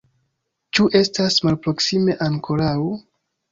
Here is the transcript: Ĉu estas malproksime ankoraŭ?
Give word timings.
Ĉu 0.77 0.87
estas 1.01 1.37
malproksime 1.49 2.19
ankoraŭ? 2.31 2.75